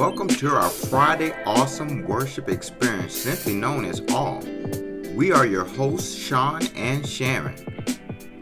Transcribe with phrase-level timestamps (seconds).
[0.00, 4.40] Welcome to our Friday Awesome Worship Experience, simply known as All.
[5.14, 7.54] We are your hosts, Sean and Sharon.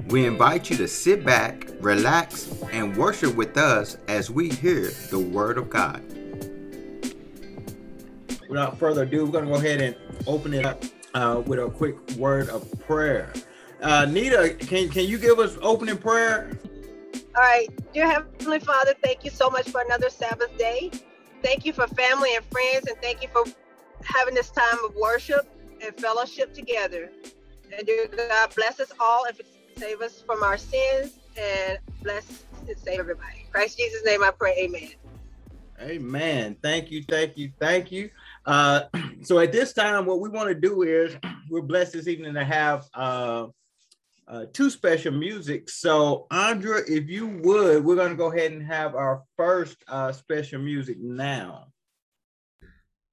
[0.07, 5.19] We invite you to sit back, relax, and worship with us as we hear the
[5.19, 6.01] Word of God.
[8.49, 9.97] Without further ado, we're going to go ahead and
[10.29, 10.85] open it up
[11.15, 13.33] uh, with a quick word of prayer.
[13.83, 16.57] Uh, Nita, can, can you give us opening prayer?
[17.35, 17.67] All right.
[17.93, 20.93] Dear Heavenly Father, thank you so much for another Sabbath day.
[21.43, 23.45] Thank you for family and friends, and thank you for
[24.05, 25.49] having this time of worship
[25.85, 27.11] and fellowship together.
[27.77, 29.39] And dear God, bless us all and
[29.77, 33.47] save us from our sins and bless and save everybody.
[33.53, 34.91] Christ Jesus' name I pray, amen.
[35.81, 36.57] Amen.
[36.61, 38.11] Thank you, thank you, thank you.
[38.45, 38.83] Uh,
[39.23, 41.17] so at this time, what we want to do is
[41.51, 43.47] we're blessed this evening to have uh,
[44.29, 45.71] uh, two special music.
[45.71, 50.13] So, Andra, if you would, we're going to go ahead and have our first uh,
[50.13, 51.69] special music now.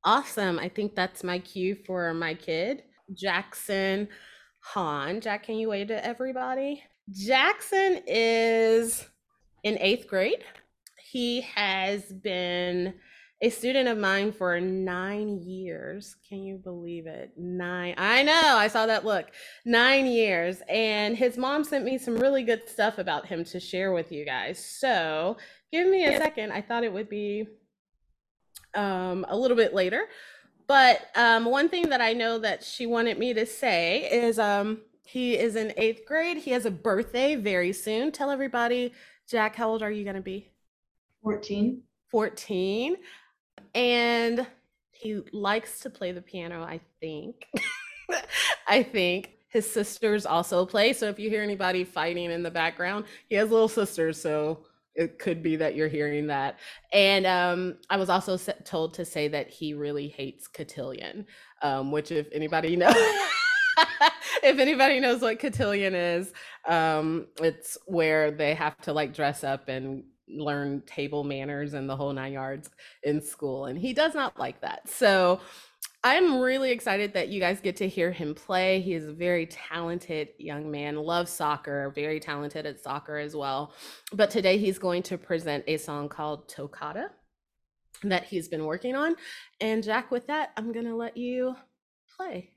[0.04, 0.60] Awesome.
[0.60, 4.08] I think that's my cue for my kid, Jackson
[4.60, 5.22] Hahn.
[5.22, 6.84] Jack, can you wave to everybody?
[7.12, 9.08] Jackson is
[9.64, 10.44] in eighth grade.
[11.12, 12.94] He has been
[13.46, 16.16] a student of mine for nine years.
[16.28, 17.32] Can you believe it?
[17.38, 17.94] Nine.
[17.96, 18.34] I know.
[18.58, 19.28] I saw that look.
[19.66, 20.64] Nine years.
[20.68, 24.26] And his mom sent me some really good stuff about him to share with you
[24.26, 24.58] guys.
[24.66, 25.38] So
[25.72, 26.54] give me a second.
[26.54, 27.46] I thought it would be
[28.74, 30.06] um, a little bit later.
[30.66, 34.82] But um, one thing that I know that she wanted me to say is um,
[35.04, 36.38] he is in eighth grade.
[36.38, 38.12] He has a birthday very soon.
[38.12, 38.92] Tell everybody,
[39.30, 40.50] Jack, how old are you going to be?
[41.22, 41.84] 14.
[42.09, 42.96] 14
[43.73, 44.45] and
[44.92, 47.45] he likes to play the piano i think.
[48.67, 53.06] I think his sisters also play so if you hear anybody fighting in the background
[53.30, 54.66] he has little sisters so
[54.96, 56.57] it could be that you're hearing that.
[56.91, 61.25] And um, i was also told to say that he really hates cotillion
[61.62, 62.96] um, which if anybody knows
[64.44, 66.31] if anybody knows what cotillion is
[66.68, 71.96] um, it's where they have to like dress up and learn table manners and the
[71.96, 72.69] whole nine yards
[73.03, 73.66] in school.
[73.66, 74.88] And he does not like that.
[74.90, 75.40] So
[76.03, 78.80] I'm really excited that you guys get to hear him play.
[78.80, 83.74] He is a very talented young man, loves soccer, very talented at soccer as well.
[84.13, 87.09] But today he's going to present a song called Toccata
[88.03, 89.16] that he's been working on.
[89.62, 91.56] And Jack, with that, I'm going to let you
[92.16, 92.52] play.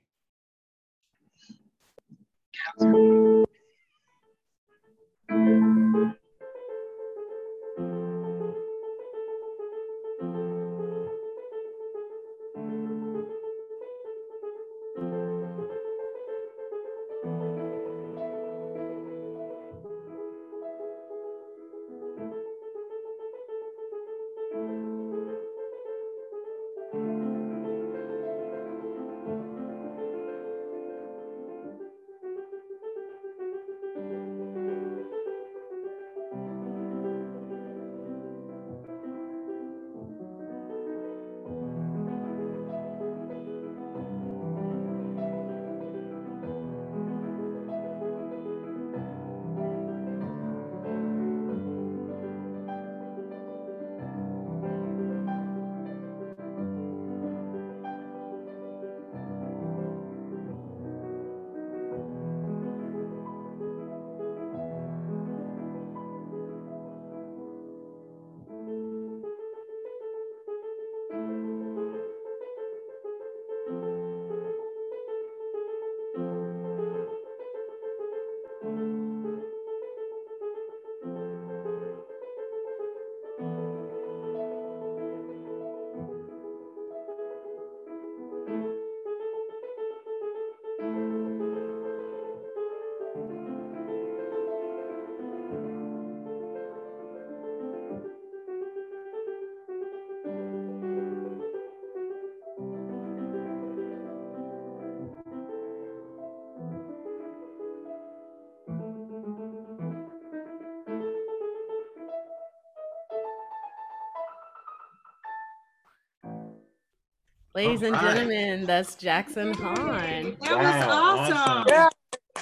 [117.58, 120.36] Ladies and gentlemen, that's Jackson Hahn.
[120.42, 121.96] That wow, was awesome.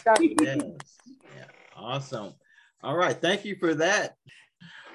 [0.05, 0.37] awesome.
[0.43, 0.61] yes.
[1.35, 2.35] Yeah, awesome.
[2.83, 3.19] All right.
[3.19, 4.13] Thank you for that.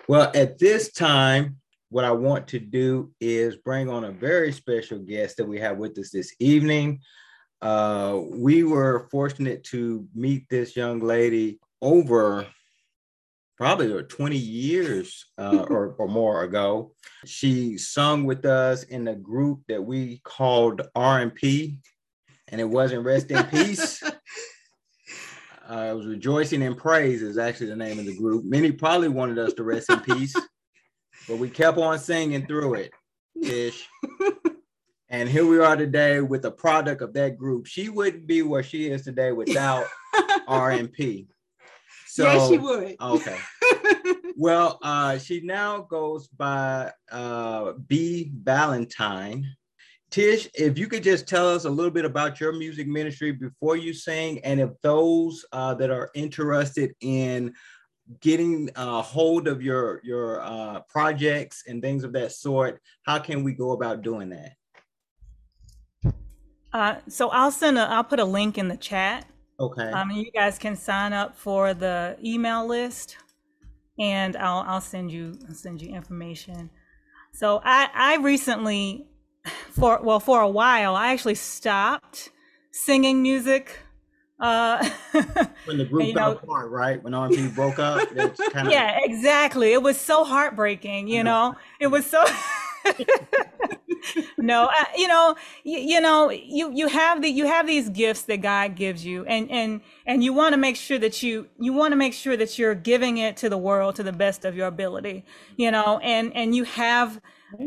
[0.07, 1.57] Well, at this time,
[1.89, 5.79] what I want to do is bring on a very special guest that we have
[5.79, 6.99] with us this evening.
[7.59, 12.45] Uh, we were fortunate to meet this young lady over
[13.61, 16.93] probably 20 years uh, or, or more ago.
[17.25, 21.77] She sung with us in a group that we called R&P,
[22.47, 24.01] and it wasn't Rest in Peace.
[25.69, 28.43] Uh, it was Rejoicing in Praise is actually the name of the group.
[28.43, 30.35] Many probably wanted us to rest in peace,
[31.29, 32.91] but we kept on singing through it,
[33.41, 33.87] Tish.
[35.09, 37.67] and here we are today with a product of that group.
[37.67, 39.85] She wouldn't be where she is today without
[40.45, 41.29] R&P.
[42.11, 42.97] So, yes, she would.
[42.99, 43.37] Okay.
[44.35, 48.33] well, uh, she now goes by uh, B.
[48.35, 49.47] Valentine.
[50.09, 53.77] Tish, if you could just tell us a little bit about your music ministry before
[53.77, 57.53] you sing, and if those uh, that are interested in
[58.19, 63.41] getting a hold of your your uh, projects and things of that sort, how can
[63.41, 66.13] we go about doing that?
[66.73, 69.25] Uh, so I'll send a I'll put a link in the chat
[69.61, 69.91] Okay.
[69.91, 73.17] Um, you guys can sign up for the email list,
[73.99, 76.71] and I'll I'll send you I'll send you information.
[77.31, 79.05] So I I recently,
[79.69, 82.31] for well for a while, I actually stopped
[82.71, 83.77] singing music.
[84.39, 84.83] Uh,
[85.65, 87.03] when the group fell apart, right?
[87.03, 89.73] When R&P broke up, kind of yeah, exactly.
[89.73, 91.07] It was so heartbreaking.
[91.07, 92.25] You know, it was so.
[94.37, 98.23] no, uh, you know, you, you know, you you have the you have these gifts
[98.23, 101.73] that God gives you, and and and you want to make sure that you you
[101.73, 104.55] want to make sure that you're giving it to the world to the best of
[104.55, 105.25] your ability,
[105.57, 107.21] you know, and and you have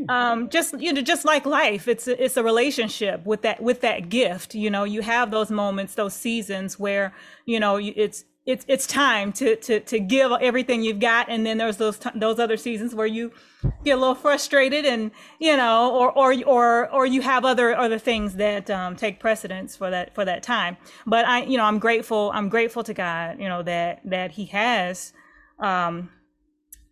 [0.08, 3.82] um just you know just like life it's a, it's a relationship with that with
[3.82, 7.12] that gift you know you have those moments those seasons where
[7.44, 11.58] you know it's it's it's time to to to give everything you've got and then
[11.58, 13.31] there's those those other seasons where you
[13.84, 17.98] get a little frustrated and you know or or or or you have other other
[17.98, 20.76] things that um, take precedence for that for that time
[21.06, 24.46] but i you know i'm grateful i'm grateful to god you know that that he
[24.46, 25.12] has
[25.60, 26.10] um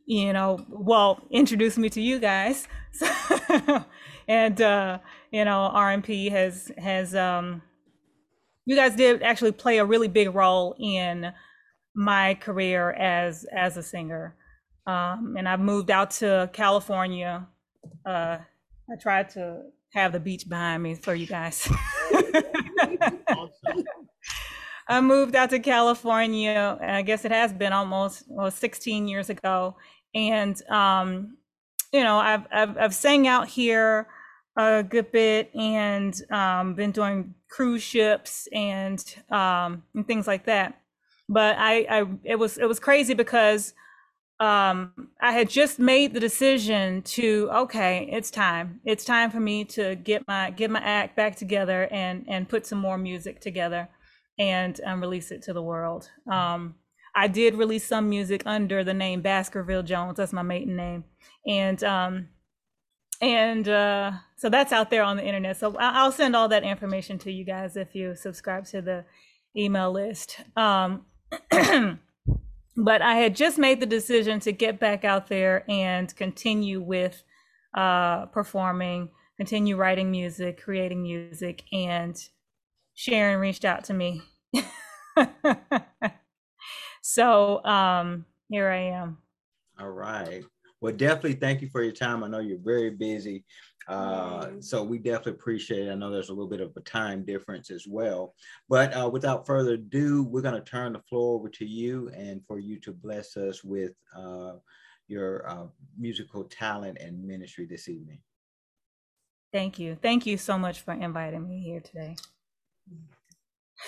[0.07, 2.69] you know well introduced me to you guys
[4.29, 4.99] and uh
[5.31, 7.63] you know R&P has has um
[8.65, 11.33] you guys did actually play a really big role in
[11.95, 14.37] my career as as a singer.
[14.87, 17.47] Um, and I've moved out to California.
[18.05, 18.39] Uh,
[18.91, 19.63] I tried to
[19.93, 21.69] have the beach behind me for you guys.
[24.89, 26.79] I moved out to California.
[26.81, 29.77] I guess it has been almost well, 16 years ago,
[30.15, 31.37] and um,
[31.93, 34.09] you know I've, I've I've sang out here
[34.57, 40.81] a good bit and um, been doing cruise ships and um, and things like that.
[41.29, 43.75] But I, I it was it was crazy because
[44.43, 48.81] um, I had just made the decision to okay, it's time.
[48.85, 52.67] It's time for me to get my get my act back together and and put
[52.67, 53.89] some more music together
[54.41, 56.11] and um, release it to the world.
[56.29, 56.75] Um,
[57.15, 60.17] I did release some music under the name Baskerville Jones.
[60.17, 61.05] That's my maiden name,
[61.47, 62.29] and um,
[63.21, 65.57] and uh, so that's out there on the internet.
[65.57, 69.05] So I'll send all that information to you guys if you subscribe to the
[69.57, 70.41] email list.
[70.57, 71.07] Um,
[72.77, 77.23] but I had just made the decision to get back out there and continue with
[77.75, 82.17] uh, performing, continue writing music, creating music, and
[82.95, 84.23] Sharon reached out to me.
[87.03, 89.19] so um, here I am.
[89.79, 90.43] All right.
[90.81, 92.25] Well, definitely thank you for your time.
[92.25, 93.45] I know you're very busy.
[93.89, 95.91] Uh, so we definitely appreciate it.
[95.91, 98.35] I know there's a little bit of a time difference as well.
[98.69, 102.45] But uh, without further ado, we're going to turn the floor over to you and
[102.47, 104.55] for you to bless us with uh,
[105.09, 105.67] your uh,
[105.99, 108.19] musical talent and ministry this evening.
[109.53, 109.97] Thank you.
[110.01, 112.17] Thank you so much for inviting me here today.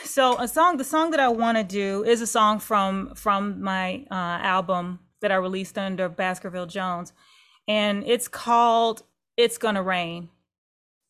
[0.03, 3.63] So a song, the song that I want to do is a song from from
[3.63, 7.13] my uh, album that I released under Baskerville Jones.
[7.67, 9.05] And it's called
[9.37, 10.29] It's Gonna Rain.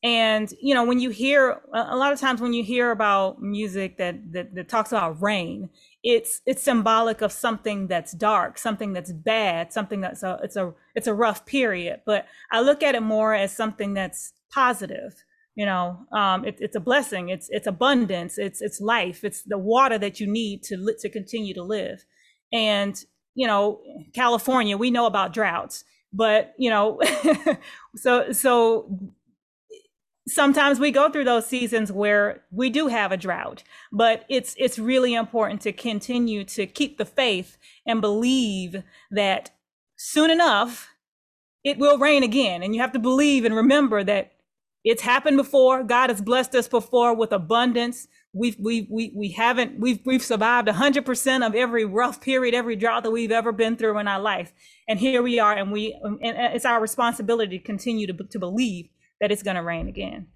[0.05, 3.97] And you know, when you hear a lot of times when you hear about music
[3.97, 5.71] that, that that talks about rain,
[6.03, 10.75] it's it's symbolic of something that's dark, something that's bad, something that's a it's a
[10.95, 12.03] it's a rough period.
[12.05, 15.25] But I look at it more as something that's positive.
[15.55, 17.31] You know, um, it, it's a blessing.
[17.31, 18.37] It's it's abundance.
[18.37, 19.25] It's it's life.
[19.25, 22.05] It's the water that you need to to continue to live.
[22.53, 23.03] And
[23.35, 23.81] you know,
[24.13, 27.01] California, we know about droughts, but you know,
[27.97, 28.99] so so
[30.29, 34.79] sometimes we go through those seasons where we do have a drought but it's it's
[34.79, 39.51] really important to continue to keep the faith and believe that
[39.97, 40.95] soon enough
[41.65, 42.63] it will rain again.
[42.63, 44.33] And you have to believe and remember that
[44.85, 45.83] it's happened before.
[45.83, 50.69] God has blessed us before with abundance we've we we we haven't we've we've survived
[50.69, 54.53] 100% of every rough period every drought that we've ever been through in our life.
[54.89, 58.89] And here we are and we and it's our responsibility to continue to, to believe
[59.21, 60.27] that it's going to rain again.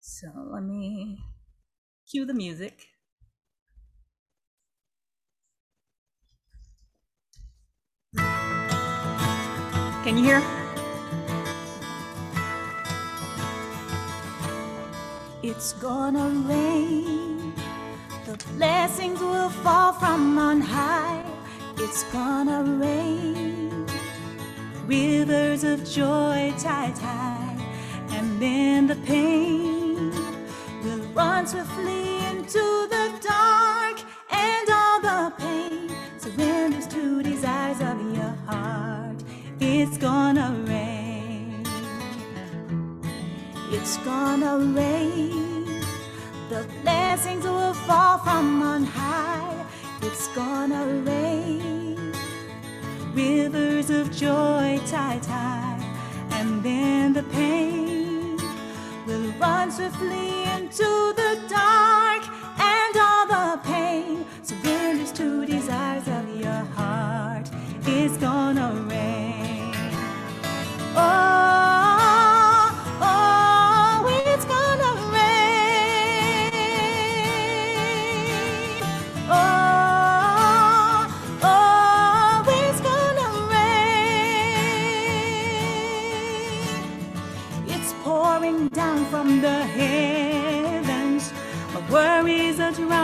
[0.00, 1.18] So let me
[2.10, 2.88] cue the music.
[10.04, 10.61] Can you hear
[15.44, 17.52] It's gonna rain.
[18.26, 21.24] The blessings will fall from on high.
[21.78, 23.84] It's gonna rain.
[24.86, 27.56] Rivers of joy tide high.
[28.10, 30.12] And then the pain
[30.84, 33.98] will run swiftly into the dark.
[34.30, 39.20] And all the pain surrenders to desires of your heart.
[39.58, 40.71] It's gonna rain.
[43.84, 45.82] It's gonna rain.
[46.48, 49.66] The blessings will fall from on high.
[50.02, 52.14] It's gonna rain.
[53.12, 55.82] Rivers of joy tide high.
[56.30, 58.38] And then the pain
[59.04, 61.21] will run swiftly into the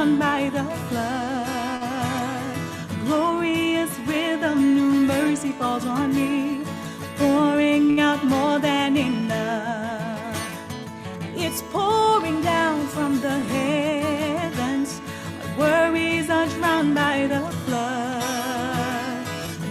[0.09, 1.47] are by the flood.
[3.05, 6.65] Glorious rhythm, new mercy falls on me,
[7.17, 10.37] pouring out more than enough.
[11.37, 15.01] It's pouring down from the heavens.
[15.59, 19.27] Worries are drowned by the flood.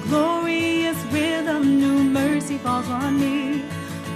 [0.07, 3.63] Glorious rhythm, new mercy falls on me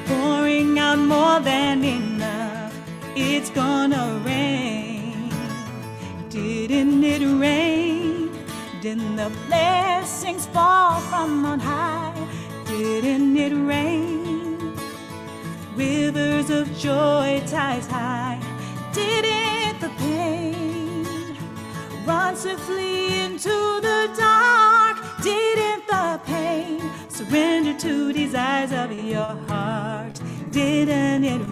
[0.08, 2.74] pouring out more than enough.
[3.16, 4.41] It's gonna rain.
[8.92, 12.14] Didn't the blessings fall from on high?
[12.66, 14.76] Didn't it rain?
[15.78, 18.38] Rivers of joy ties high.
[18.92, 21.38] Didn't the pain
[22.06, 24.98] run swiftly into the dark?
[25.24, 30.20] Didn't the pain surrender to desires of your heart?
[30.50, 31.48] Didn't it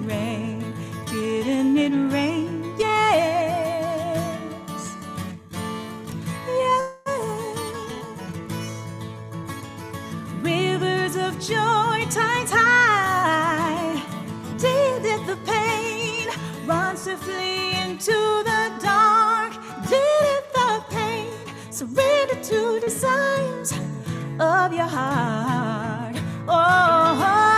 [22.90, 23.72] signs
[24.40, 26.16] of your heart?
[26.48, 26.52] oh.
[26.52, 27.49] oh, oh.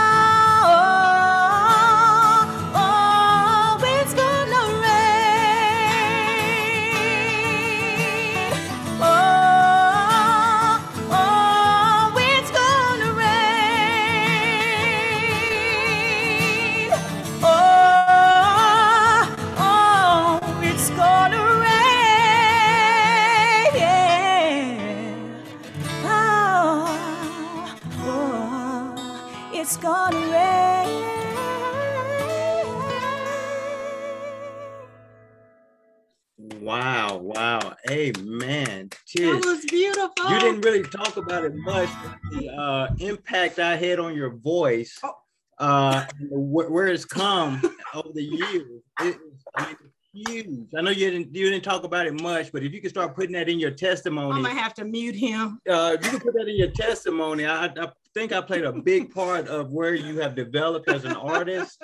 [37.36, 37.72] Oh.
[37.88, 38.90] Amen.
[39.06, 39.40] Cheers.
[39.40, 40.30] That was beautiful.
[40.30, 41.88] You didn't really talk about it much,
[42.32, 45.14] the uh, impact I had on your voice, oh.
[45.58, 47.62] uh, where, where it's come
[47.94, 48.82] over the years.
[49.00, 49.16] It,
[49.54, 49.76] I mean,
[50.12, 50.68] huge.
[50.76, 53.14] I know you didn't you didn't talk about it much, but if you could start
[53.14, 55.58] putting that in your testimony, I'm gonna have to mute him.
[55.68, 57.46] Uh, you can put that in your testimony.
[57.46, 61.12] I, I think I played a big part of where you have developed as an
[61.12, 61.82] artist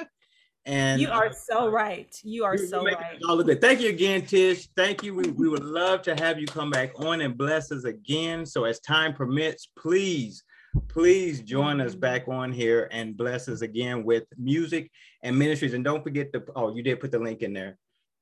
[0.68, 2.14] and you are so right.
[2.22, 3.18] You are so right.
[3.26, 3.58] All of it.
[3.62, 4.68] Thank you again, Tish.
[4.76, 5.14] Thank you.
[5.14, 8.44] We, we would love to have you come back on and bless us again.
[8.44, 10.44] So as time permits, please,
[10.88, 14.90] please join us back on here and bless us again with music
[15.22, 15.72] and ministries.
[15.72, 17.78] And don't forget the oh, you did put the link in there.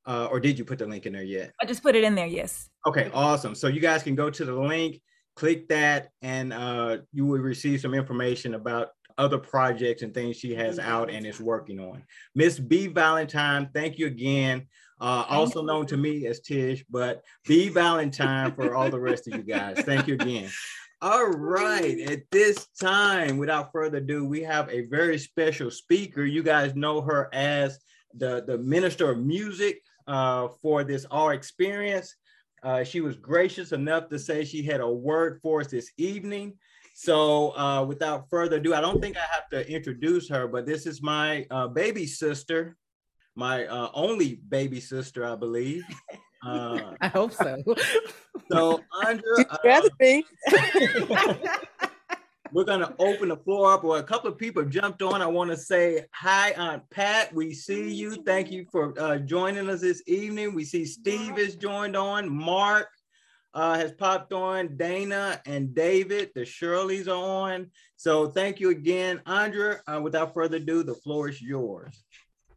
[0.07, 1.53] Uh, or did you put the link in there yet?
[1.61, 2.71] I just put it in there, yes.
[2.87, 3.55] Okay, awesome.
[3.55, 5.01] So you guys can go to the link,
[5.35, 10.55] click that, and uh, you will receive some information about other projects and things she
[10.55, 12.03] has out and is working on.
[12.35, 14.67] Miss B Valentine, thank you again.
[15.01, 19.35] Uh, also known to me as Tish, but B Valentine for all the rest of
[19.35, 19.79] you guys.
[19.81, 20.51] Thank you again.
[21.03, 26.25] All right, at this time, without further ado, we have a very special speaker.
[26.25, 27.79] You guys know her as
[28.17, 32.15] the, the minister of music uh, for this all experience.
[32.63, 36.55] Uh, she was gracious enough to say she had a word for us this evening.
[36.95, 40.87] So uh, without further ado, I don't think I have to introduce her, but this
[40.87, 42.77] is my uh, baby sister,
[43.35, 45.85] my uh, only baby sister, I believe.
[46.47, 47.57] Uh, I hope so.
[48.53, 50.25] so Andra, uh, Rather be.
[52.53, 53.85] We're going to open the floor up.
[53.85, 55.23] Well, a couple of people jumped on.
[55.23, 57.35] I want to say hi, Aunt Pat.
[57.35, 58.23] We see you.
[58.23, 60.55] Thank you for uh, joining us this evening.
[60.55, 62.29] We see Steve has joined on.
[62.29, 62.89] Mark
[63.55, 64.77] uh, has popped on.
[64.77, 67.71] Dana and David, the Shirleys are on.
[67.97, 69.81] So thank you again, Andra.
[69.87, 72.05] Uh, without further ado, the floor is yours.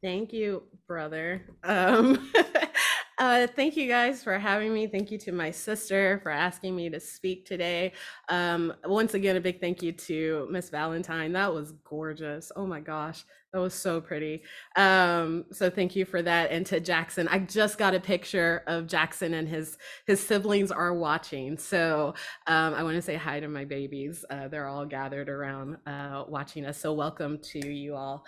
[0.01, 1.46] Thank you, brother.
[1.63, 2.31] Um,
[3.20, 4.88] uh, thank you guys for having me.
[4.88, 7.92] Thank you to my sister for asking me to speak today.
[8.30, 11.34] Um, once again, a big thank you to Miss Valentine.
[11.34, 12.50] That was gorgeous.
[12.56, 14.44] Oh my gosh, that was so pretty.
[14.78, 16.52] Um, so thank you for that.
[16.52, 20.94] And to Jackson, I just got a picture of Jackson and his his siblings are
[20.94, 21.58] watching.
[21.58, 22.14] So
[22.48, 24.24] um, I want to say hi to my babies.
[24.30, 26.80] Uh, they're all gathered around uh, watching us.
[26.80, 28.24] So welcome to you all.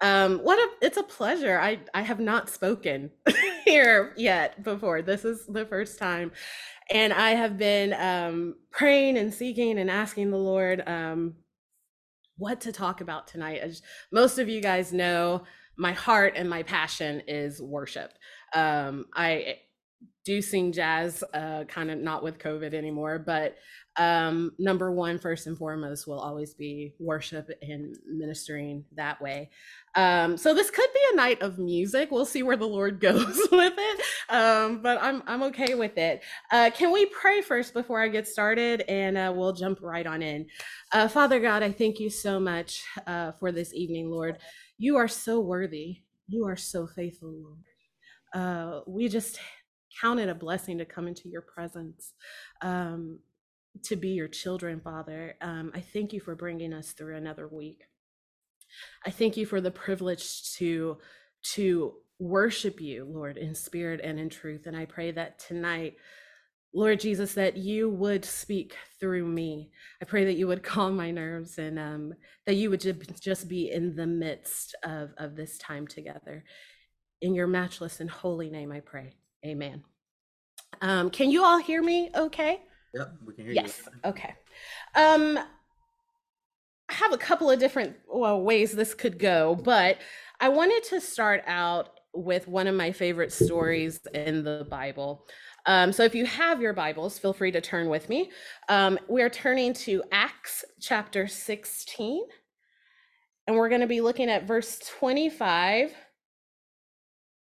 [0.00, 1.58] Um, what a it's a pleasure.
[1.58, 3.10] I I have not spoken
[3.64, 5.02] here yet before.
[5.02, 6.32] This is the first time,
[6.90, 11.34] and I have been um, praying and seeking and asking the Lord um,
[12.36, 13.60] what to talk about tonight.
[13.60, 15.44] As most of you guys know,
[15.76, 18.12] my heart and my passion is worship.
[18.54, 19.58] Um, I
[20.26, 23.56] do sing jazz, uh, kind of not with COVID anymore, but
[23.96, 29.50] um, number one, first and foremost, will always be worship and ministering that way.
[29.94, 32.10] Um, so this could be a night of music.
[32.10, 36.22] We'll see where the Lord goes with it, um, but I'm I'm okay with it.
[36.50, 40.22] Uh, can we pray first before I get started, and uh, we'll jump right on
[40.22, 40.46] in.
[40.92, 44.38] Uh, Father God, I thank you so much uh, for this evening, Lord.
[44.76, 46.02] You are so worthy.
[46.28, 47.62] You are so faithful, Lord.
[48.34, 49.38] Uh, we just
[50.00, 52.12] count it a blessing to come into your presence.
[52.62, 53.18] Um,
[53.84, 55.36] to be your children, Father.
[55.40, 57.84] Um, I thank you for bringing us through another week.
[59.04, 60.98] I thank you for the privilege to
[61.54, 64.66] to worship you, Lord, in spirit and in truth.
[64.66, 65.96] And I pray that tonight,
[66.74, 69.70] Lord Jesus, that you would speak through me.
[70.02, 72.14] I pray that you would calm my nerves and um,
[72.46, 76.44] that you would ju- just be in the midst of, of this time together.
[77.20, 79.14] In your matchless and holy name, I pray.
[79.46, 79.84] Amen.
[80.80, 82.60] Um, can you all hear me okay?
[82.94, 83.82] Yep, we can hear Yes.
[83.86, 84.10] you.
[84.10, 84.34] Okay.
[84.94, 85.38] Um,
[86.88, 89.98] I have a couple of different well, ways this could go, but
[90.40, 95.26] I wanted to start out with one of my favorite stories in the Bible.
[95.66, 98.30] Um, so if you have your Bibles, feel free to turn with me.
[98.68, 102.24] Um, we're turning to Acts chapter 16,
[103.46, 105.92] and we're going to be looking at verse 25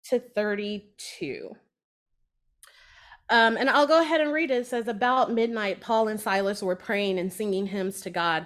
[0.05, 1.55] to 32.
[3.29, 4.61] Um, and I'll go ahead and read it.
[4.61, 8.45] It says, About midnight, Paul and Silas were praying and singing hymns to God,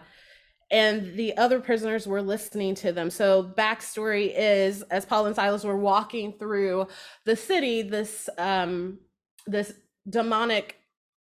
[0.72, 3.10] and the other prisoners were listening to them.
[3.10, 6.88] So, backstory is as Paul and Silas were walking through
[7.26, 9.00] the city, this um,
[9.48, 9.74] this
[10.10, 10.78] demonic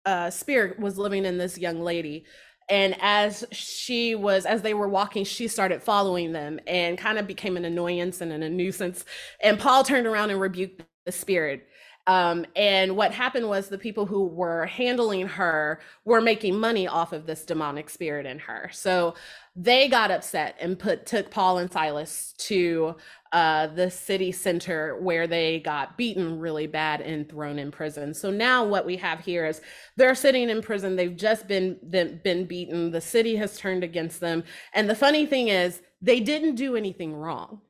[0.05, 2.25] uh, spirit was living in this young lady.
[2.71, 7.27] And as she was, as they were walking, she started following them and kind of
[7.27, 9.05] became an annoyance and a nuisance.
[9.43, 11.67] And Paul turned around and rebuked the spirit.
[12.09, 17.13] Um, and what happened was the people who were handling her were making money off
[17.13, 18.71] of this demonic spirit in her.
[18.73, 19.15] So
[19.55, 22.97] they got upset and put took Paul and Silas to
[23.33, 28.15] uh, the city center where they got beaten really bad and thrown in prison.
[28.15, 29.61] So now what we have here is
[29.97, 30.97] they're sitting in prison.
[30.97, 32.91] They've just been been, been beaten.
[32.91, 34.45] The city has turned against them.
[34.73, 37.61] And the funny thing is, they didn't do anything wrong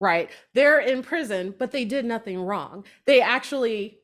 [0.00, 0.30] right?
[0.54, 2.84] They're in prison, but they did nothing wrong.
[3.04, 3.98] They actually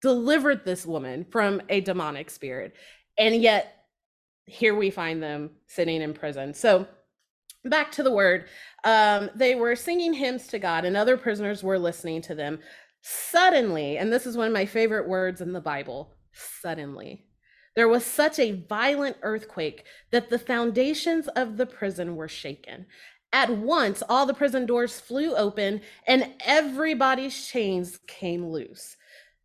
[0.00, 2.74] delivered this woman from a demonic spirit.
[3.18, 3.74] And yet,
[4.46, 6.54] here we find them sitting in prison.
[6.54, 6.86] So,
[7.64, 8.46] back to the word.
[8.84, 12.60] Um, they were singing hymns to God, and other prisoners were listening to them.
[13.02, 17.24] Suddenly, and this is one of my favorite words in the Bible suddenly.
[17.74, 22.86] There was such a violent earthquake that the foundations of the prison were shaken.
[23.32, 28.96] At once, all the prison doors flew open and everybody's chains came loose.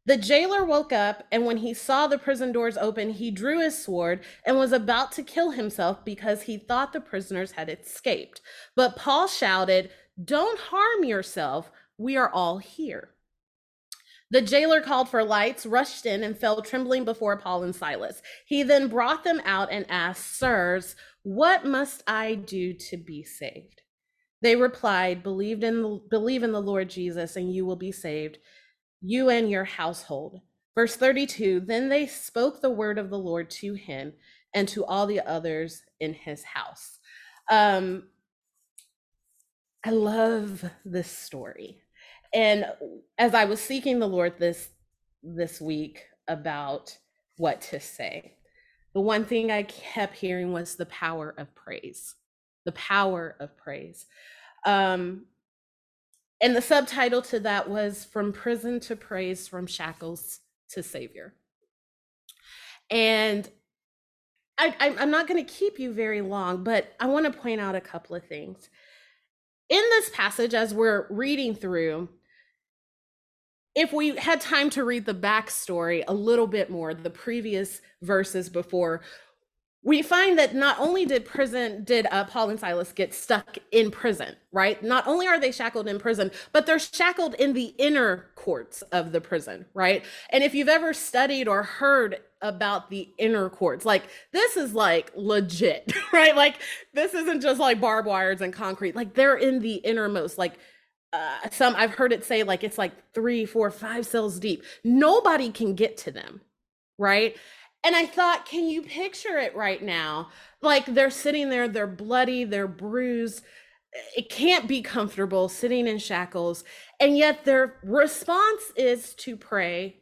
[0.06, 3.82] The jailer woke up, and when he saw the prison doors open, he drew his
[3.82, 8.41] sword and was about to kill himself because he thought the prisoners had escaped.
[8.76, 9.91] But Paul shouted,
[10.22, 11.72] Don't harm yourself.
[11.98, 13.12] We are all here.
[14.30, 18.22] The jailer called for lights, rushed in, and fell trembling before Paul and Silas.
[18.46, 23.81] He then brought them out and asked, Sirs, what must I do to be saved?
[24.41, 28.38] They replied, "Believed in the, believe in the Lord Jesus and you will be saved,
[29.01, 30.41] you and your household."
[30.75, 34.13] Verse 32, then they spoke the word of the Lord to him
[34.53, 36.99] and to all the others in his house.
[37.49, 38.09] Um
[39.86, 41.81] I love this story.
[42.33, 42.65] And
[43.17, 44.69] as I was seeking the Lord this
[45.21, 46.97] this week about
[47.38, 48.38] what to say,
[48.93, 52.15] the one thing I kept hearing was the power of praise.
[52.65, 54.06] The power of praise.
[54.65, 55.25] Um,
[56.41, 61.34] and the subtitle to that was From Prison to Praise, From Shackles to Savior.
[62.89, 63.49] And
[64.58, 67.75] I, I'm not going to keep you very long, but I want to point out
[67.75, 68.69] a couple of things.
[69.69, 72.10] In this passage, as we're reading through,
[73.75, 78.49] if we had time to read the backstory a little bit more, the previous verses
[78.49, 79.01] before,
[79.83, 83.91] we find that not only did prison did uh, paul and silas get stuck in
[83.91, 84.83] prison right?
[84.83, 89.12] Not only are they shackled in prison but they're shackled in the inner courts of
[89.12, 90.03] the prison right?
[90.29, 95.12] And if you've ever studied or heard about the inner courts like this is like
[95.15, 96.36] legit right?
[96.36, 96.59] Like
[96.93, 98.95] this isn't just like barbed wires and concrete.
[98.95, 100.38] Like they're in the innermost.
[100.38, 100.53] Like
[101.13, 104.63] uh, some I've heard it say like it's like three, four, five cells deep.
[104.84, 106.41] Nobody can get to them,
[106.97, 107.36] right?
[107.86, 110.30] And I thought, can you picture it right now?
[110.62, 113.43] Like they're sitting there, they're bloody, they're bruised.
[114.17, 116.63] It can't be comfortable sitting in shackles.
[116.99, 119.97] And yet their response is to pray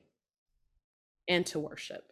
[1.28, 2.06] and to worship.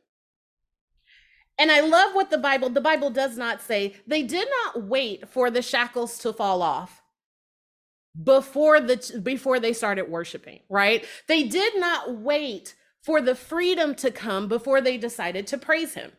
[1.57, 5.29] And I love what the Bible, the Bible does not say, they did not wait
[5.29, 6.98] for the shackles to fall off
[8.23, 11.05] before the before they started worshiping, right?
[11.27, 16.11] They did not wait for the freedom to come before they decided to praise him.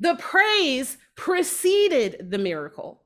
[0.00, 3.02] The praise preceded the miracle,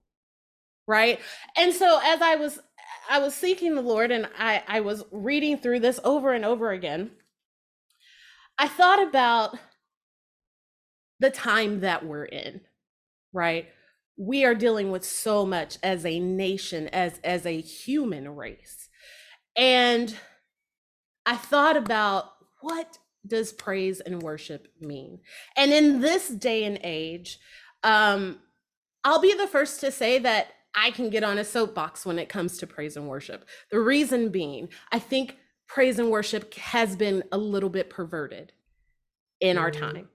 [0.87, 1.21] right?
[1.57, 2.59] And so as I was
[3.11, 6.71] I was seeking the Lord and I I was reading through this over and over
[6.71, 7.11] again.
[8.59, 9.59] I thought about
[11.21, 12.61] the time that we're in,
[13.33, 13.69] right?
[14.17, 18.89] We are dealing with so much as a nation, as as a human race.
[19.57, 20.17] And
[21.25, 22.27] I thought about
[22.61, 25.21] what does praise and worship mean?
[25.57, 27.39] And in this day and age,
[27.83, 28.39] um,
[29.05, 32.29] I'll be the first to say that I can get on a soapbox when it
[32.29, 33.47] comes to praise and worship.
[33.71, 38.53] The reason being, I think praise and worship has been a little bit perverted
[39.41, 40.09] in our time.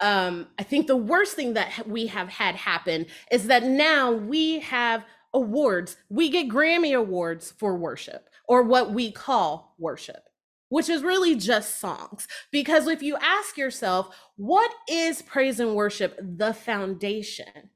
[0.00, 4.60] Um, I think the worst thing that we have had happen is that now we
[4.60, 5.96] have awards.
[6.08, 10.28] We get Grammy awards for worship or what we call worship
[10.68, 12.26] which is really just songs.
[12.50, 16.18] Because if you ask yourself, what is praise and worship?
[16.20, 17.70] The foundation.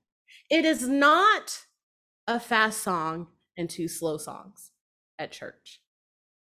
[0.50, 1.62] It is not
[2.26, 4.70] a fast song and two slow songs
[5.18, 5.80] at church,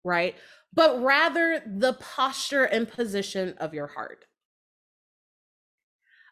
[0.05, 0.37] right?
[0.73, 4.25] But rather the posture and position of your heart.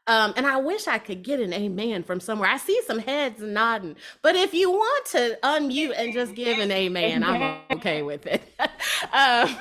[0.09, 2.49] Um, and I wish I could get an amen from somewhere.
[2.49, 6.71] I see some heads nodding, but if you want to unmute and just give an
[6.71, 8.43] amen, I'm okay with it.
[9.13, 9.57] um,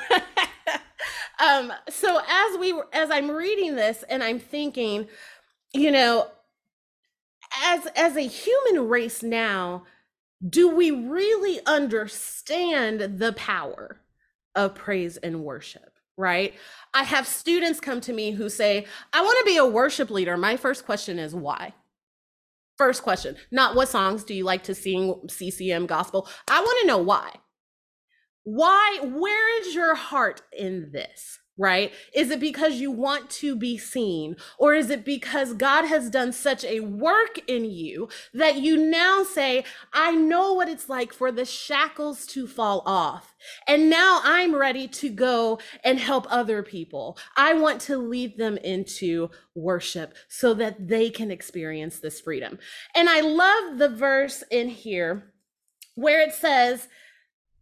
[1.39, 5.07] um, so as we were, as I'm reading this and I'm thinking,
[5.73, 6.27] you know,
[7.63, 9.83] as as a human race now,
[10.47, 13.99] do we really understand the power
[14.53, 15.94] of praise and worship?
[16.17, 16.53] Right.
[16.93, 20.37] I have students come to me who say, I want to be a worship leader.
[20.37, 21.73] My first question is why?
[22.77, 26.27] First question, not what songs do you like to sing CCM gospel?
[26.47, 27.31] I want to know why.
[28.43, 31.39] Why, where is your heart in this?
[31.57, 31.93] Right?
[32.13, 34.35] Is it because you want to be seen?
[34.57, 39.23] Or is it because God has done such a work in you that you now
[39.23, 39.63] say,
[39.93, 43.35] I know what it's like for the shackles to fall off.
[43.67, 47.17] And now I'm ready to go and help other people.
[47.37, 52.59] I want to lead them into worship so that they can experience this freedom.
[52.93, 55.31] And I love the verse in here
[55.95, 56.89] where it says,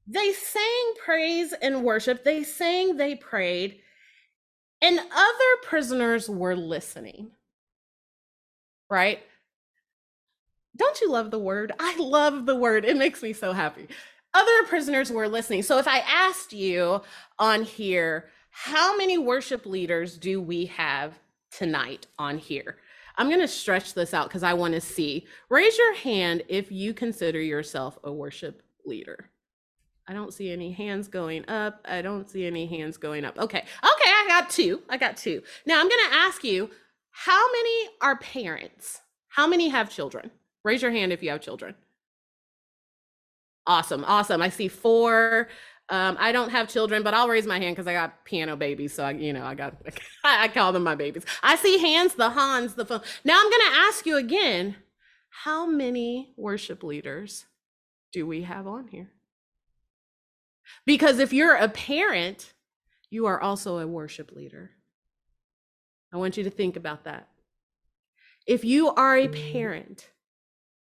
[0.07, 2.23] they sang praise and worship.
[2.23, 3.79] They sang, they prayed,
[4.83, 7.31] and other prisoners were listening.
[8.89, 9.23] Right?
[10.75, 11.71] Don't you love the word?
[11.79, 12.83] I love the word.
[12.83, 13.87] It makes me so happy.
[14.33, 15.63] Other prisoners were listening.
[15.63, 17.01] So if I asked you
[17.39, 21.17] on here, how many worship leaders do we have
[21.49, 22.77] tonight on here?
[23.17, 25.27] I'm going to stretch this out because I want to see.
[25.49, 29.29] Raise your hand if you consider yourself a worship leader.
[30.07, 31.79] I don't see any hands going up.
[31.85, 33.37] I don't see any hands going up.
[33.37, 33.59] Okay.
[33.59, 34.02] Okay,
[34.41, 34.81] got two.
[34.89, 35.41] I got two.
[35.65, 36.69] Now I'm going to ask you
[37.11, 39.01] how many are parents?
[39.29, 40.31] How many have children?
[40.63, 41.75] Raise your hand if you have children.
[43.65, 44.41] Awesome, awesome.
[44.41, 45.47] I see four.
[45.89, 48.93] Um, I don't have children, but I'll raise my hand because I got piano babies.
[48.93, 49.75] So I, you know, I got
[50.23, 51.23] I call them my babies.
[51.41, 53.01] I see hands, the Hahns, the phone.
[53.23, 54.75] Now I'm gonna ask you again,
[55.29, 57.45] how many worship leaders
[58.11, 59.11] do we have on here?
[60.85, 62.52] Because if you're a parent,
[63.13, 64.71] you are also a worship leader.
[66.11, 67.27] I want you to think about that.
[68.45, 70.09] If you are a parent,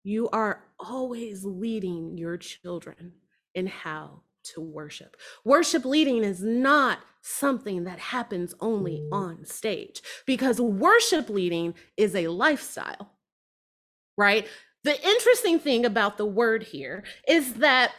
[0.02, 3.12] you are always leading your children
[3.54, 4.22] in how
[4.54, 5.16] to worship.
[5.44, 12.28] Worship leading is not something that happens only on stage because worship leading is a
[12.28, 13.10] lifestyle,
[14.16, 14.46] right?
[14.84, 17.92] The interesting thing about the word here is that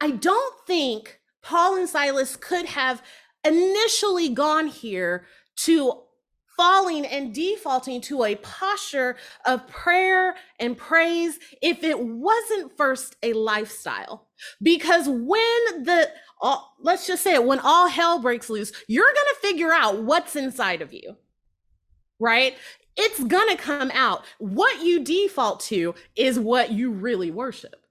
[0.00, 3.02] I don't think Paul and Silas could have
[3.44, 5.26] initially gone here
[5.56, 6.00] to
[6.56, 13.32] falling and defaulting to a posture of prayer and praise if it wasn't first a
[13.32, 14.28] lifestyle.
[14.62, 19.14] Because when the, all, let's just say it, when all hell breaks loose, you're going
[19.14, 21.16] to figure out what's inside of you,
[22.18, 22.54] right?
[22.96, 24.24] It's going to come out.
[24.38, 27.83] What you default to is what you really worship.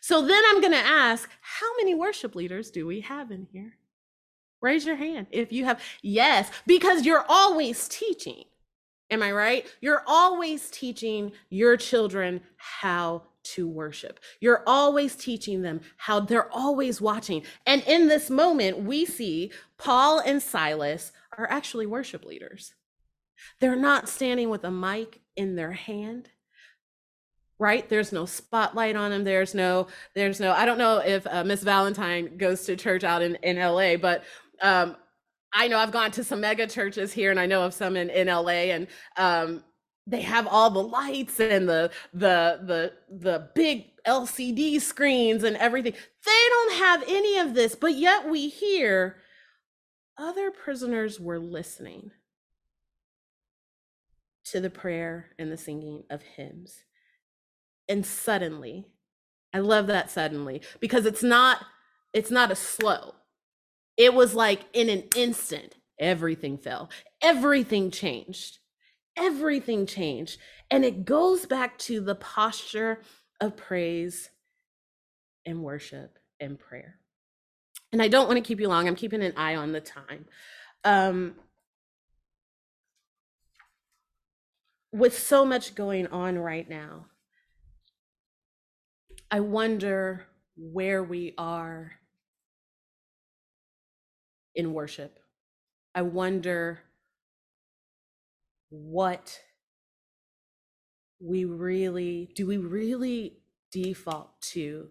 [0.00, 3.74] So then I'm going to ask, how many worship leaders do we have in here?
[4.60, 5.80] Raise your hand if you have.
[6.02, 8.44] Yes, because you're always teaching.
[9.10, 9.66] Am I right?
[9.80, 13.22] You're always teaching your children how
[13.54, 14.20] to worship.
[14.40, 17.44] You're always teaching them how they're always watching.
[17.64, 22.74] And in this moment, we see Paul and Silas are actually worship leaders.
[23.60, 26.30] They're not standing with a mic in their hand
[27.58, 31.42] right there's no spotlight on them there's no there's no i don't know if uh,
[31.44, 34.24] miss valentine goes to church out in, in la but
[34.60, 34.96] um,
[35.52, 38.10] I know I've gone to some mega churches here, and I know of some in,
[38.10, 39.64] in LA, and um,
[40.06, 45.92] they have all the lights and the the the the big LCD screens and everything.
[45.92, 49.16] They don't have any of this, but yet we hear
[50.16, 52.10] other prisoners were listening
[54.46, 56.84] to the prayer and the singing of hymns.
[57.88, 58.86] And suddenly,
[59.52, 61.64] I love that suddenly because it's not
[62.12, 63.14] it's not a slow
[63.98, 66.88] it was like in an instant, everything fell,
[67.20, 68.60] everything changed,
[69.16, 70.38] everything changed.
[70.70, 73.02] And it goes back to the posture
[73.40, 74.30] of praise
[75.44, 77.00] and worship and prayer.
[77.92, 80.26] And I don't want to keep you long, I'm keeping an eye on the time.
[80.84, 81.34] Um,
[84.92, 87.06] with so much going on right now,
[89.30, 91.92] I wonder where we are
[94.54, 95.18] in worship.
[95.94, 96.80] I wonder
[98.70, 99.40] what
[101.20, 103.38] we really do we really
[103.72, 104.88] default to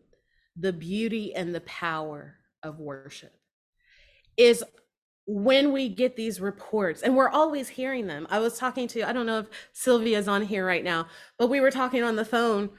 [0.55, 3.33] the beauty and the power of worship
[4.35, 4.63] is
[5.25, 9.13] when we get these reports and we're always hearing them i was talking to i
[9.13, 11.05] don't know if sylvia's on here right now
[11.37, 12.69] but we were talking on the phone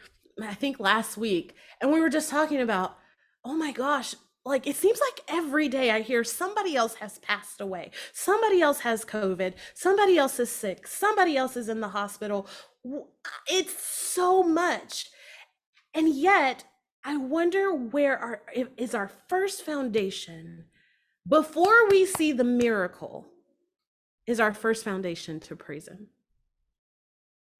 [0.42, 2.96] i think last week and we were just talking about
[3.44, 4.14] oh my gosh
[4.48, 8.80] like it seems like every day I hear somebody else has passed away, somebody else
[8.80, 12.48] has COVID, somebody else is sick, somebody else is in the hospital.
[12.84, 13.00] Uh,
[13.46, 15.10] it's so much.
[15.94, 16.64] And yet,
[17.04, 18.42] I wonder where our
[18.76, 20.64] is our first foundation
[21.28, 23.28] before we see the miracle
[24.26, 26.08] is our first foundation to praise him.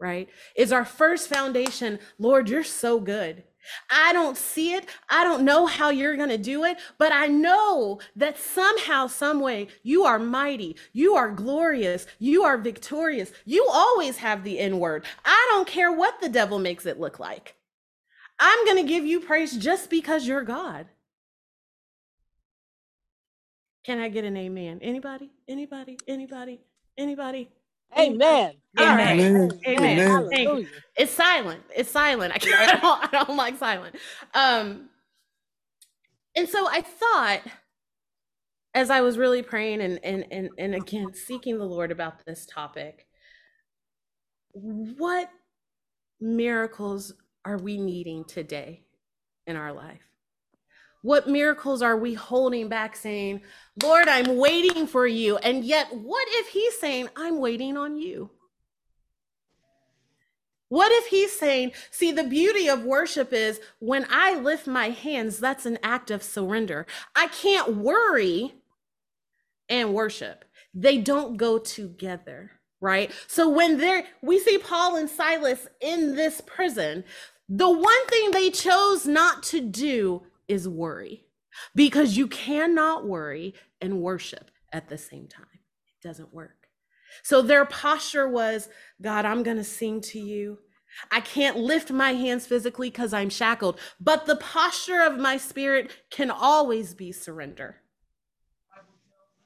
[0.00, 0.28] Right?
[0.54, 3.42] Is our first foundation, Lord, you're so good.
[3.90, 4.88] I don't see it.
[5.08, 9.40] I don't know how you're going to do it, but I know that somehow, some
[9.40, 10.76] way, you are mighty.
[10.92, 12.06] You are glorious.
[12.18, 13.32] You are victorious.
[13.44, 15.04] You always have the N word.
[15.24, 17.56] I don't care what the devil makes it look like.
[18.38, 20.86] I'm going to give you praise just because you're God.
[23.84, 24.80] Can I get an amen?
[24.82, 25.30] Anybody?
[25.48, 25.98] Anybody?
[26.06, 26.60] Anybody?
[26.96, 27.50] Anybody?
[27.96, 28.54] Amen.
[28.78, 29.18] Amen.
[29.18, 29.60] Amen.
[29.66, 30.30] Amen.
[30.34, 30.68] Amen.
[30.96, 31.62] It's silent.
[31.74, 32.34] It's silent.
[32.34, 33.14] I, can't, I don't.
[33.14, 33.96] I don't like silent.
[34.34, 34.88] Um,
[36.36, 37.40] and so I thought,
[38.74, 42.46] as I was really praying and and and and again seeking the Lord about this
[42.46, 43.06] topic,
[44.52, 45.30] what
[46.20, 48.84] miracles are we needing today
[49.46, 50.07] in our life?
[51.02, 53.42] What miracles are we holding back saying,
[53.82, 55.36] Lord, I'm waiting for you?
[55.38, 58.30] And yet, what if he's saying, I'm waiting on you?
[60.70, 65.38] What if he's saying, see, the beauty of worship is when I lift my hands,
[65.38, 66.86] that's an act of surrender.
[67.16, 68.54] I can't worry
[69.68, 73.10] and worship, they don't go together, right?
[73.28, 77.04] So when they're, we see Paul and Silas in this prison,
[77.48, 81.24] The one thing they chose not to do is worry
[81.74, 85.46] because you cannot worry and worship at the same time.
[85.52, 86.68] It doesn't work.
[87.22, 88.68] So their posture was
[89.00, 90.58] God, I'm going to sing to you.
[91.10, 95.90] I can't lift my hands physically because I'm shackled, but the posture of my spirit
[96.10, 97.76] can always be surrender.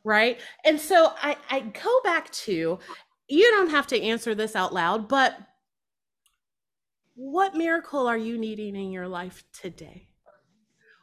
[0.04, 0.40] Right.
[0.64, 2.78] And so I, I go back to
[3.28, 5.36] you don't have to answer this out loud, but
[7.14, 10.08] what miracle are you needing in your life today?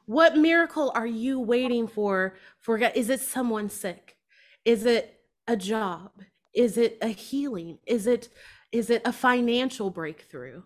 [0.10, 2.34] What miracle are you waiting for?
[2.58, 2.94] For God?
[2.96, 4.18] Is it someone sick?
[4.66, 6.10] Is it a job?
[6.52, 7.78] Is it a healing?
[7.86, 8.30] Is it
[8.72, 10.64] is it a financial breakthrough?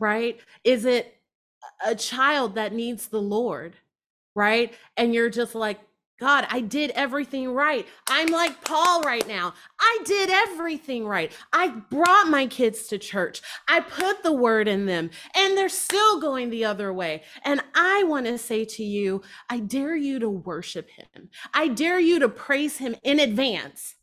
[0.00, 0.38] Right?
[0.62, 1.16] Is it
[1.84, 3.74] a child that needs the Lord?
[4.36, 4.72] Right?
[4.96, 5.80] And you're just like,
[6.20, 7.86] God, I did everything right.
[8.06, 9.54] I'm like Paul right now.
[9.80, 11.32] I did everything right.
[11.50, 13.40] I brought my kids to church.
[13.66, 17.22] I put the word in them, and they're still going the other way.
[17.42, 21.30] And I want to say to you, I dare you to worship him.
[21.54, 23.94] I dare you to praise him in advance.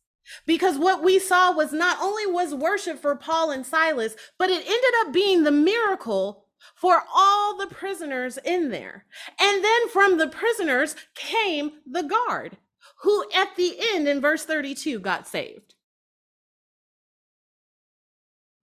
[0.48, 4.66] Because what we saw was not only was worship for Paul and Silas, but it
[4.66, 9.06] ended up being the miracle for all the prisoners in there.
[9.40, 12.58] And then from the prisoners came the guard,
[13.02, 15.76] who at the end in verse 32 got saved.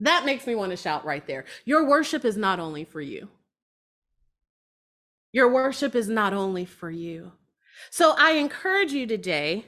[0.01, 1.45] That makes me want to shout right there.
[1.65, 3.29] Your worship is not only for you.
[5.33, 7.33] Your worship is not only for you.
[7.91, 9.67] So I encourage you today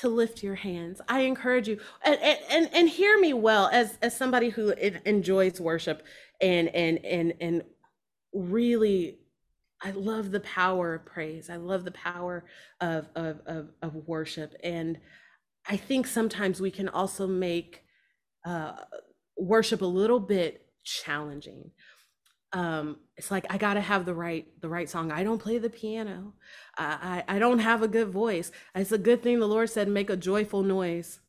[0.00, 1.00] to lift your hands.
[1.08, 2.18] I encourage you and,
[2.50, 4.70] and, and hear me well as, as somebody who
[5.04, 6.02] enjoys worship
[6.40, 7.64] and, and, and, and
[8.32, 9.18] really,
[9.82, 11.50] I love the power of praise.
[11.50, 12.44] I love the power
[12.80, 14.54] of, of, of, of worship.
[14.62, 14.98] And
[15.66, 17.82] I think sometimes we can also make
[18.44, 18.72] uh,
[19.36, 21.70] worship a little bit challenging
[22.52, 25.12] um it's like i gotta have the right the right song.
[25.12, 26.32] I don't play the piano.
[26.78, 28.50] I i, I don't have a good voice.
[28.74, 31.20] It's a good thing the lord said make a joyful noise.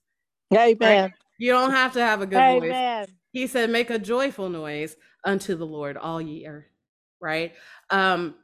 [0.53, 0.77] Amen.
[0.79, 1.13] right?
[1.37, 2.69] you don't have to have a good voice.
[2.69, 3.07] Amen.
[3.33, 6.67] he said make a joyful noise unto the lord all year
[7.19, 7.51] right?
[7.89, 8.35] Um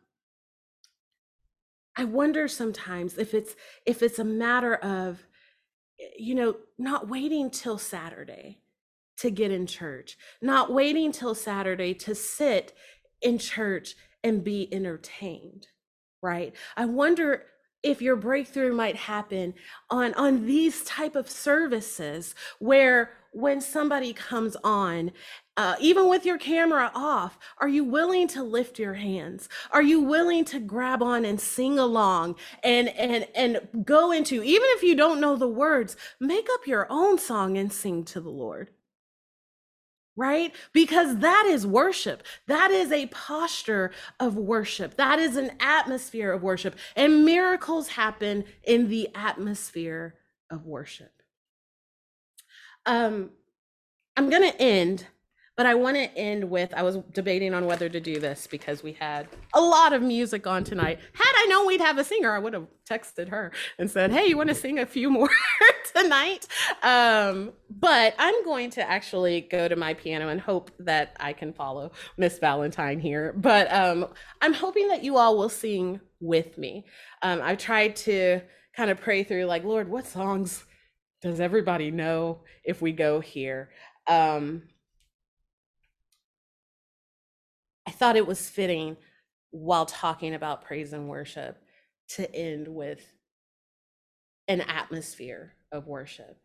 [1.96, 3.56] i wonder sometimes if it's
[3.86, 5.26] if it's a matter of
[6.20, 8.60] you know not waiting till saturday
[9.18, 12.74] to get in church, not waiting till Saturday to sit
[13.22, 15.68] in church and be entertained,
[16.22, 16.56] right?
[16.76, 17.44] I wonder
[17.84, 19.54] if your breakthrough might happen
[19.90, 25.12] on on these type of services where when somebody comes on
[25.58, 30.02] uh, even with your camera off are you willing to lift your hands are you
[30.02, 34.96] willing to grab on and sing along and and and go into even if you
[34.96, 38.72] don't know the words make up your own song and sing to the lord
[40.18, 40.54] right?
[40.74, 42.24] Because that is worship.
[42.48, 44.98] That is a posture of worship.
[44.98, 46.76] That is an atmosphere of worship.
[46.96, 50.16] And miracles happen in the atmosphere
[50.50, 51.22] of worship.
[52.86, 53.30] Um,
[54.18, 55.06] I'm going to end
[55.58, 58.84] but I want to end with I was debating on whether to do this because
[58.84, 61.00] we had a lot of music on tonight.
[61.14, 64.28] Had I known we'd have a singer, I would have texted her and said, "Hey,
[64.28, 65.30] you want to sing a few more
[65.96, 66.48] tonight?"
[66.84, 71.54] Um, but I'm going to actually go to my piano and hope that I can
[71.54, 73.34] follow Miss Valentine here.
[73.36, 74.08] But um,
[74.42, 76.86] I'm hoping that you all will sing with me.
[77.24, 78.42] Um, I tried to
[78.76, 80.64] kind of pray through, like, Lord, what songs
[81.24, 83.72] does everybody know if we go here?
[84.08, 84.62] Um,
[87.88, 88.98] I thought it was fitting
[89.52, 91.58] while talking about praise and worship
[92.10, 93.02] to end with
[94.48, 96.38] an atmosphere of worship.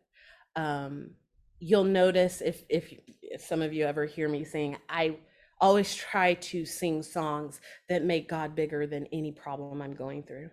[0.55, 1.11] Um,
[1.59, 5.17] you'll notice if, if if some of you ever hear me sing, I
[5.59, 10.49] always try to sing songs that make God bigger than any problem I'm going through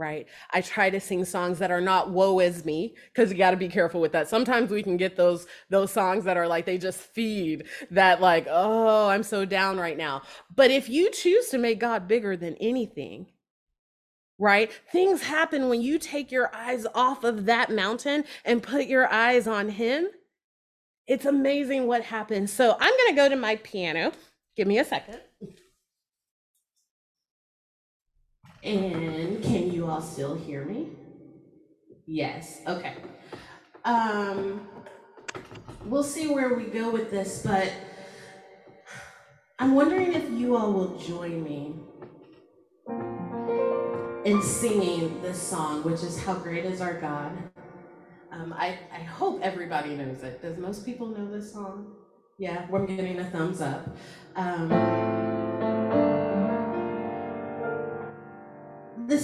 [0.00, 0.26] right?
[0.50, 3.56] I try to sing songs that are not woe is me because you got to
[3.56, 4.28] be careful with that.
[4.28, 8.46] Sometimes we can get those those songs that are like they just feed that like,
[8.50, 10.22] "Oh, I'm so down right now."
[10.54, 13.26] But if you choose to make God bigger than anything,
[14.38, 14.72] right?
[14.90, 19.46] Things happen when you take your eyes off of that mountain and put your eyes
[19.46, 20.08] on him.
[21.06, 22.52] It's amazing what happens.
[22.52, 24.12] So, I'm going to go to my piano.
[24.56, 25.20] Give me a second.
[28.62, 30.90] And can all still hear me?
[32.06, 32.94] Yes, okay.
[33.84, 34.68] Um,
[35.84, 37.72] we'll see where we go with this, but
[39.58, 41.74] I'm wondering if you all will join me
[44.24, 47.32] in singing this song, which is How Great is Our God.
[48.32, 50.40] Um, I, I hope everybody knows it.
[50.40, 51.94] Does most people know this song?
[52.38, 53.96] Yeah, we're getting a thumbs up.
[54.36, 55.29] Um,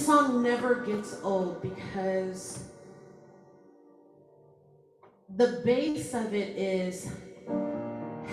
[0.07, 2.63] song never gets old because
[5.35, 7.11] the base of it is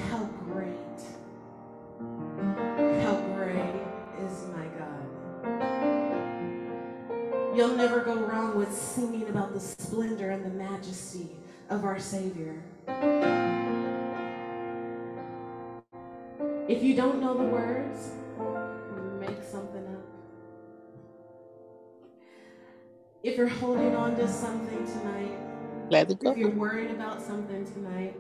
[0.08, 1.00] how great,
[3.02, 3.74] how great
[4.20, 5.04] is my God.
[7.56, 11.30] You'll never go wrong with singing about the splendor and the majesty
[11.70, 12.62] of our Savior.
[16.68, 18.12] If you don't know the words,
[23.24, 25.38] If you're holding on to something tonight,
[25.88, 26.32] Let it go.
[26.32, 28.14] if you're worried about something tonight,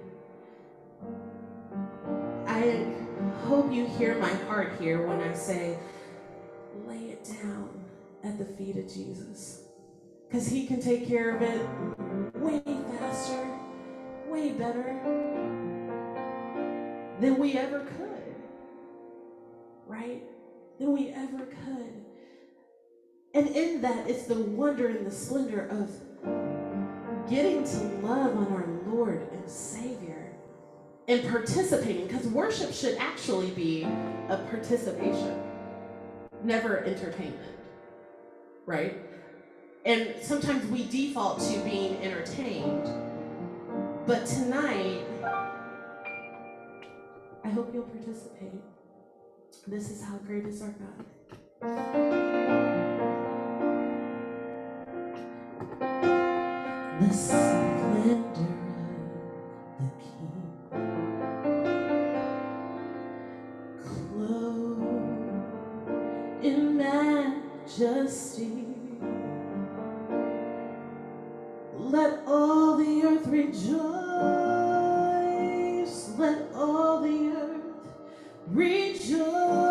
[2.46, 2.86] I
[3.46, 5.78] hope you hear my heart here when I say,
[6.86, 7.84] lay it down
[8.24, 9.64] at the feet of Jesus.
[10.26, 11.68] Because he can take care of it
[12.40, 12.62] way
[12.98, 13.46] faster,
[14.26, 14.98] way better
[17.20, 18.34] than we ever could.
[19.86, 20.22] Right?
[20.78, 22.03] Than we ever could.
[23.34, 25.90] And in that, it's the wonder and the splendor of
[27.28, 30.32] getting to love on our Lord and Savior
[31.08, 33.82] and participating, because worship should actually be
[34.28, 35.42] a participation,
[36.44, 37.58] never entertainment,
[38.66, 38.98] right?
[39.84, 42.88] And sometimes we default to being entertained,
[44.06, 45.04] but tonight,
[47.44, 48.62] I hope you'll participate.
[49.66, 50.74] This is how great is our
[51.60, 52.73] God.
[67.78, 68.64] Majesty.
[71.76, 73.74] Let all the earth rejoice.
[76.18, 77.62] Let all the earth
[78.48, 79.63] rejoice.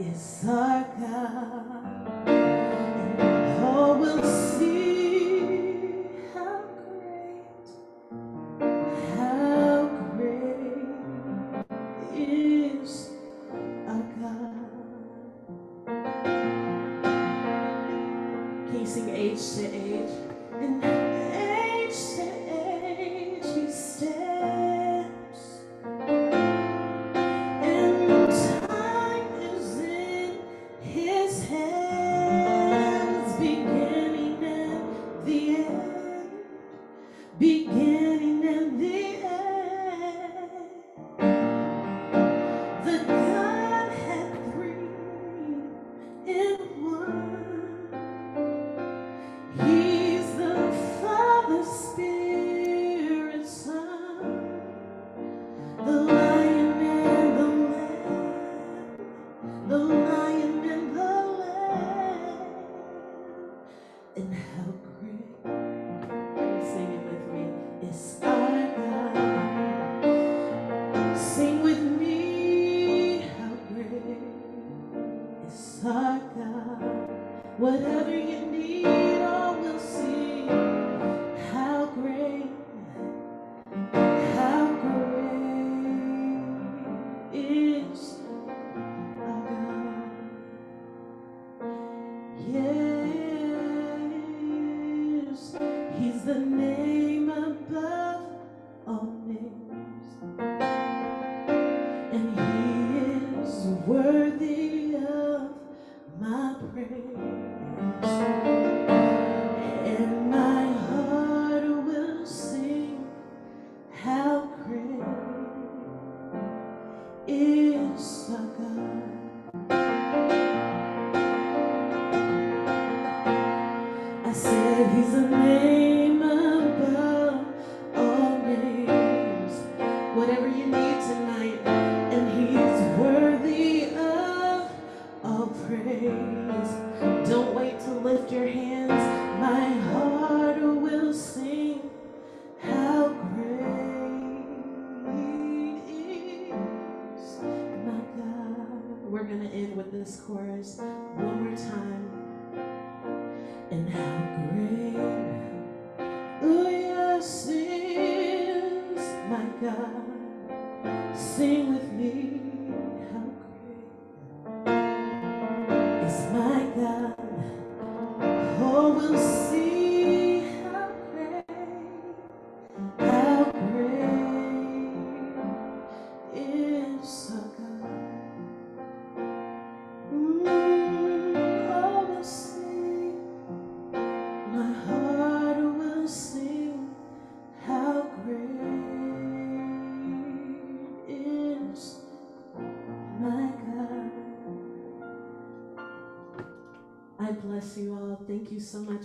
[0.00, 1.73] Is our God?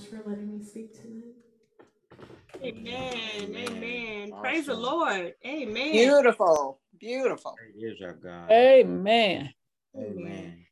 [0.09, 1.35] For letting me speak tonight.
[2.63, 3.13] Amen.
[3.41, 3.67] Amen.
[3.69, 4.33] Amen.
[4.41, 5.33] Praise the Lord.
[5.45, 5.91] Amen.
[5.91, 7.55] Beautiful, beautiful.
[7.57, 8.51] Great is our God.
[8.51, 9.53] Amen.
[9.95, 10.65] Amen.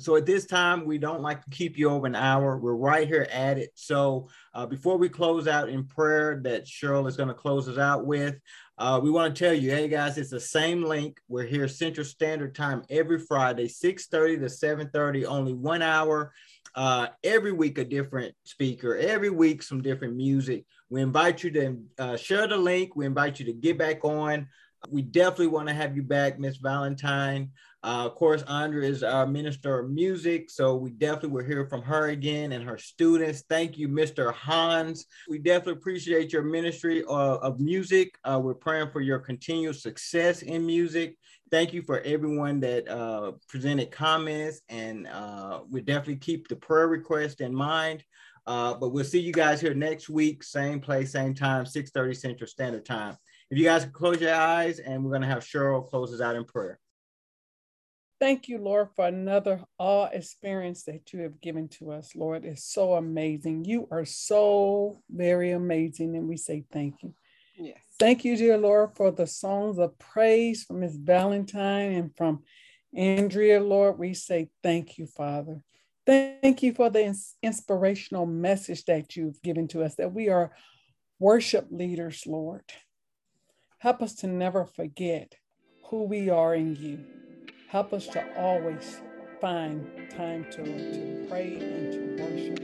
[0.00, 2.56] So at this time, we don't like to keep you over an hour.
[2.56, 3.70] We're right here at it.
[3.74, 7.78] So uh, before we close out in prayer, that Cheryl is going to close us
[7.78, 8.38] out with,
[8.78, 11.18] uh, we want to tell you, hey guys, it's the same link.
[11.26, 16.32] We're here Central Standard Time every Friday, 6:30 to 7:30, only one hour.
[16.74, 18.96] Uh, every week a different speaker.
[18.96, 20.64] Every week some different music.
[20.90, 22.96] We invite you to uh, share the link.
[22.96, 24.46] We invite you to get back on.
[24.88, 27.50] We definitely want to have you back, Miss Valentine.
[27.84, 31.80] Uh, of course, Andrea is our minister of music, so we definitely will hear from
[31.82, 33.44] her again and her students.
[33.48, 34.34] Thank you, Mr.
[34.34, 35.04] Hahns.
[35.28, 38.18] We definitely appreciate your ministry uh, of music.
[38.24, 41.16] Uh, we're praying for your continued success in music.
[41.52, 46.88] Thank you for everyone that uh, presented comments, and uh, we definitely keep the prayer
[46.88, 48.02] request in mind.
[48.44, 52.48] Uh, but we'll see you guys here next week, same place, same time, 6:30 Central
[52.48, 53.16] Standard Time.
[53.50, 56.20] If you guys can close your eyes, and we're going to have Cheryl close us
[56.20, 56.80] out in prayer.
[58.20, 62.44] Thank you, Lord, for another awe experience that you have given to us, Lord.
[62.44, 63.64] It's so amazing.
[63.64, 67.14] You are so very amazing, and we say thank you.
[67.56, 67.78] Yes.
[67.98, 72.42] Thank you, dear Lord, for the songs of praise from Miss Valentine and from
[72.94, 73.98] Andrea, Lord.
[73.98, 75.60] We say thank you, Father.
[76.04, 80.52] Thank you for the ins- inspirational message that you've given to us, that we are
[81.20, 82.64] worship leaders, Lord.
[83.78, 85.34] Help us to never forget
[85.84, 87.04] who we are in you.
[87.68, 89.02] Help us to always
[89.42, 92.58] find time to, to pray and to worship.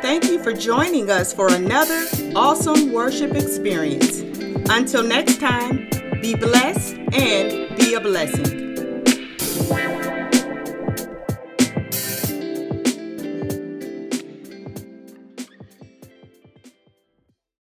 [0.00, 2.06] Thank you for joining us for another
[2.36, 4.20] awesome worship experience.
[4.70, 5.90] Until next time,
[6.20, 8.59] be blessed and be a blessing.